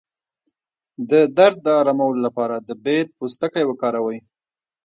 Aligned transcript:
د 1.09 1.11
درد 1.37 1.57
د 1.63 1.67
ارامولو 1.81 2.19
لپاره 2.25 2.55
د 2.67 2.69
بید 2.83 3.07
پوستکی 3.17 3.63
وکاروئ 3.67 4.19